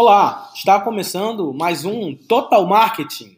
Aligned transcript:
Olá, 0.00 0.48
está 0.54 0.78
começando 0.78 1.52
mais 1.52 1.84
um 1.84 2.14
Total 2.14 2.64
Marketing. 2.64 3.36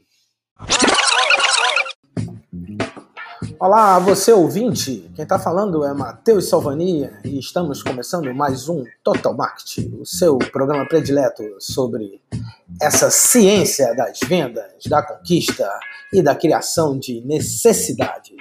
Olá, 3.59 3.99
você 3.99 4.31
ouvinte. 4.31 5.11
Quem 5.17 5.23
está 5.23 5.39
falando 5.39 5.83
é 5.87 5.95
Matheus 5.95 6.51
Salvania 6.51 7.19
e 7.25 7.39
estamos 7.39 7.83
começando 7.83 8.35
mais 8.35 8.69
um 8.69 8.85
Total 9.03 9.35
Marketing, 9.35 10.01
o 10.03 10.05
seu 10.05 10.37
programa 10.37 10.87
predileto 10.87 11.43
sobre 11.59 12.21
essa 12.79 13.11
ciência 13.11 13.95
das 13.97 14.21
vendas, 14.21 14.85
da 14.87 15.03
conquista 15.03 15.67
e 16.13 16.21
da 16.21 16.35
criação 16.35 16.99
de 16.99 17.23
necessidades. 17.23 18.37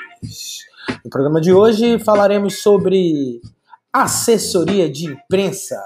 No 1.05 1.09
programa 1.09 1.39
de 1.39 1.53
hoje 1.53 1.97
falaremos 1.99 2.61
sobre 2.61 3.39
assessoria 3.93 4.91
de 4.91 5.05
imprensa, 5.05 5.81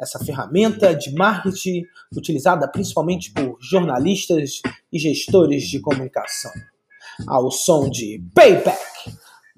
essa 0.00 0.18
ferramenta 0.18 0.94
de 0.94 1.12
marketing 1.14 1.84
utilizada 2.16 2.66
principalmente 2.66 3.32
por 3.32 3.58
jornalistas 3.60 4.60
e 4.92 4.98
gestores 4.98 5.64
de 5.64 5.80
comunicação. 5.80 6.52
Ao 7.28 7.50
som 7.50 7.88
de 7.90 8.24
Payback, 8.34 8.80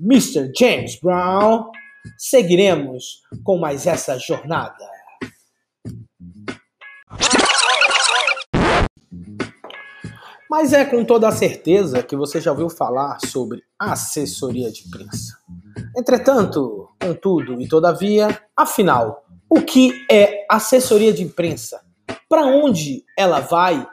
Mr. 0.00 0.52
James 0.58 0.98
Brown, 1.00 1.70
seguiremos 2.18 3.22
com 3.44 3.56
mais 3.58 3.86
essa 3.86 4.18
jornada. 4.18 4.90
Mas 10.50 10.74
é 10.74 10.84
com 10.84 11.02
toda 11.02 11.28
a 11.28 11.32
certeza 11.32 12.02
que 12.02 12.14
você 12.14 12.40
já 12.40 12.50
ouviu 12.50 12.68
falar 12.68 13.18
sobre 13.24 13.62
assessoria 13.78 14.70
de 14.70 14.86
imprensa. 14.86 15.38
Entretanto, 15.96 16.90
contudo 17.00 17.60
e 17.60 17.66
todavia, 17.66 18.38
afinal, 18.54 19.21
o 19.54 19.60
que 19.60 20.06
é 20.10 20.46
assessoria 20.48 21.12
de 21.12 21.22
imprensa? 21.22 21.82
Para 22.26 22.46
onde 22.46 23.04
ela 23.18 23.40
vai? 23.40 23.86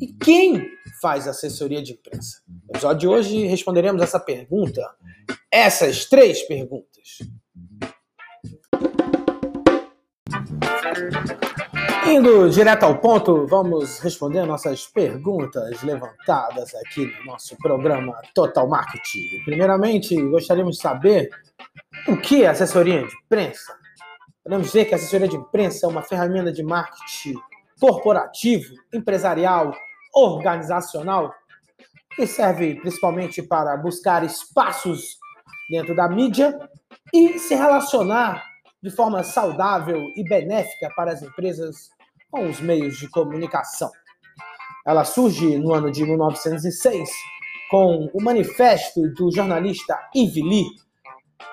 E 0.00 0.06
quem 0.06 0.70
faz 1.02 1.26
assessoria 1.26 1.82
de 1.82 1.94
imprensa? 1.94 2.40
No 2.46 2.76
episódio 2.76 2.98
de 3.00 3.08
hoje 3.08 3.46
responderemos 3.46 4.00
essa 4.02 4.20
pergunta, 4.20 4.88
essas 5.50 6.04
três 6.04 6.42
perguntas. 6.42 7.18
Indo 12.06 12.48
direto 12.48 12.84
ao 12.84 13.00
ponto, 13.00 13.48
vamos 13.48 13.98
responder 13.98 14.46
nossas 14.46 14.86
perguntas 14.86 15.82
levantadas 15.82 16.72
aqui 16.76 17.06
no 17.06 17.32
nosso 17.32 17.56
programa 17.56 18.14
Total 18.32 18.68
Marketing. 18.68 19.42
Primeiramente, 19.44 20.14
gostaríamos 20.28 20.76
de 20.76 20.82
saber 20.82 21.28
o 22.06 22.16
que 22.16 22.44
é 22.44 22.46
assessoria 22.46 23.04
de 23.04 23.12
imprensa. 23.24 23.79
Podemos 24.50 24.66
dizer 24.66 24.86
que 24.86 24.94
a 24.94 24.96
assessoria 24.96 25.28
de 25.28 25.36
imprensa 25.36 25.86
é 25.86 25.88
uma 25.88 26.02
ferramenta 26.02 26.50
de 26.50 26.64
marketing 26.64 27.36
corporativo, 27.80 28.74
empresarial, 28.92 29.72
organizacional, 30.12 31.32
que 32.16 32.26
serve 32.26 32.74
principalmente 32.80 33.44
para 33.44 33.76
buscar 33.76 34.24
espaços 34.24 35.16
dentro 35.70 35.94
da 35.94 36.08
mídia 36.08 36.58
e 37.14 37.38
se 37.38 37.54
relacionar 37.54 38.44
de 38.82 38.90
forma 38.90 39.22
saudável 39.22 40.02
e 40.16 40.24
benéfica 40.24 40.92
para 40.96 41.12
as 41.12 41.22
empresas 41.22 41.88
com 42.28 42.48
os 42.48 42.60
meios 42.60 42.98
de 42.98 43.08
comunicação. 43.08 43.92
Ela 44.84 45.04
surge 45.04 45.58
no 45.58 45.72
ano 45.72 45.92
de 45.92 46.02
1906 46.02 47.08
com 47.70 48.10
o 48.12 48.20
manifesto 48.20 49.00
do 49.14 49.30
jornalista 49.30 49.96
Ivy 50.12 50.42
Lee, 50.42 50.66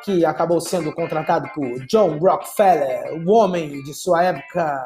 que 0.03 0.25
acabou 0.25 0.59
sendo 0.61 0.93
contratado 0.93 1.49
por 1.53 1.85
John 1.87 2.17
Rockefeller, 2.17 3.13
o 3.13 3.31
homem 3.31 3.81
de 3.83 3.93
sua 3.93 4.23
época 4.23 4.83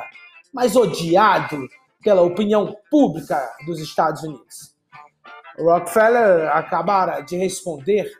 mais 0.53 0.76
odiado 0.76 1.68
pela 2.03 2.22
opinião 2.22 2.76
pública 2.90 3.40
dos 3.66 3.80
Estados 3.80 4.23
Unidos. 4.23 4.76
Rockefeller 5.58 6.50
acabara 6.56 7.22
de 7.22 7.38
responder 7.38 8.12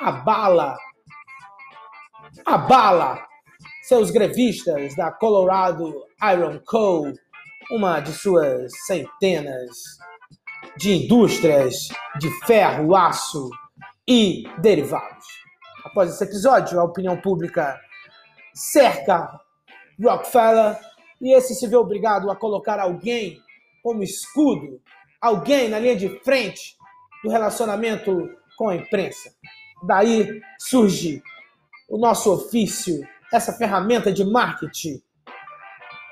a 0.00 0.10
bala, 0.10 0.76
a 2.44 2.58
bala 2.58 3.28
seus 3.82 4.10
grevistas 4.10 4.94
da 4.96 5.10
Colorado 5.10 6.04
Iron 6.32 6.60
Co., 6.66 7.10
uma 7.70 8.00
de 8.00 8.12
suas 8.12 8.70
centenas 8.86 9.70
de 10.76 11.04
indústrias 11.04 11.88
de 12.18 12.30
ferro, 12.46 12.94
aço 12.94 13.48
e 14.06 14.44
derivados. 14.58 15.47
Após 15.84 16.10
esse 16.10 16.24
episódio, 16.24 16.78
a 16.80 16.84
opinião 16.84 17.20
pública 17.20 17.80
cerca 18.54 19.40
Rockefeller 20.00 20.78
e 21.20 21.34
esse 21.34 21.54
se 21.54 21.66
vê 21.66 21.76
obrigado 21.76 22.30
a 22.30 22.36
colocar 22.36 22.78
alguém 22.78 23.40
como 23.82 24.02
escudo, 24.02 24.80
alguém 25.20 25.68
na 25.68 25.78
linha 25.78 25.96
de 25.96 26.08
frente 26.20 26.76
do 27.22 27.30
relacionamento 27.30 28.28
com 28.56 28.68
a 28.68 28.76
imprensa. 28.76 29.32
Daí 29.86 30.40
surge 30.58 31.22
o 31.88 31.98
nosso 31.98 32.32
ofício 32.32 33.00
essa 33.32 33.52
ferramenta 33.52 34.12
de 34.12 34.24
marketing, 34.24 35.02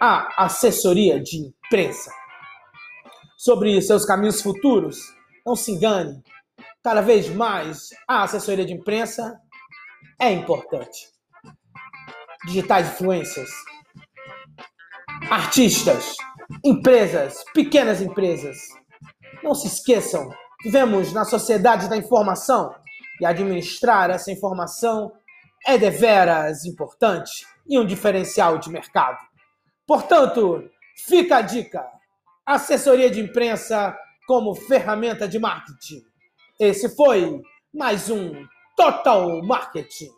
a 0.00 0.44
assessoria 0.44 1.21
de 1.21 1.38
imprensa. 1.38 2.10
Sobre 3.37 3.81
seus 3.81 4.05
caminhos 4.05 4.43
futuros, 4.43 4.99
não 5.44 5.56
se 5.56 5.72
engane, 5.72 6.22
cada 6.82 7.00
vez 7.00 7.28
mais 7.28 7.91
a 8.06 8.22
assessoria 8.22 8.65
de 8.65 8.72
imprensa 8.72 9.41
é 10.21 10.31
importante. 10.33 11.09
Digitais 12.47 12.89
influências, 12.89 13.51
artistas, 15.31 16.17
empresas, 16.65 17.45
pequenas 17.53 18.01
empresas. 18.01 18.56
Não 19.43 19.55
se 19.55 19.67
esqueçam, 19.67 20.31
vivemos 20.62 21.12
na 21.12 21.25
sociedade 21.25 21.89
da 21.89 21.97
informação 21.97 22.75
e 23.21 23.27
administrar 23.27 24.11
essa 24.11 24.31
informação 24.31 25.12
é 25.67 25.77
deveras 25.77 26.65
importante 26.65 27.47
e 27.67 27.79
um 27.79 27.87
diferencial 27.87 28.59
de 28.59 28.71
mercado. 28.71 29.19
Portanto, 29.87 30.71
fica 31.06 31.39
a 31.39 31.43
dica: 31.43 31.85
assessoria 32.45 33.11
de 33.11 33.21
imprensa 33.21 33.97
como 34.27 34.55
ferramenta 34.55 35.27
de 35.27 35.39
marketing. 35.39 36.03
Esse 36.59 36.95
foi 36.95 37.43
mais 37.75 38.09
um 38.11 38.47
Total 38.76 39.41
Marketing. 39.42 40.12